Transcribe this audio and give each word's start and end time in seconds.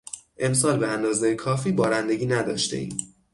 امسال 0.39 0.79
به 0.79 0.87
اندازهی 0.87 1.35
کافی 1.35 1.71
بارندگی 1.71 2.25
نداشتهایم. 2.25 2.97